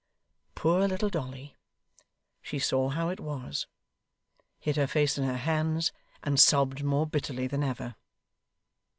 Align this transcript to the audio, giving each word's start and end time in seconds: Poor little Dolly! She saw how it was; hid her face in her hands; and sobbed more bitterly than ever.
Poor 0.55 0.87
little 0.87 1.09
Dolly! 1.11 1.55
She 2.41 2.57
saw 2.57 2.89
how 2.89 3.09
it 3.09 3.19
was; 3.19 3.67
hid 4.57 4.75
her 4.75 4.87
face 4.87 5.15
in 5.15 5.25
her 5.25 5.37
hands; 5.37 5.91
and 6.23 6.39
sobbed 6.39 6.83
more 6.83 7.05
bitterly 7.05 7.45
than 7.45 7.61
ever. 7.63 7.93